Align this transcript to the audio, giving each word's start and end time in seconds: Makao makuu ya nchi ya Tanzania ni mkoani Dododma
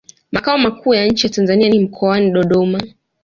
Makao 0.31 0.57
makuu 0.57 0.93
ya 0.93 1.05
nchi 1.05 1.27
ya 1.27 1.33
Tanzania 1.33 1.69
ni 1.69 1.79
mkoani 1.79 2.31
Dododma 2.31 2.81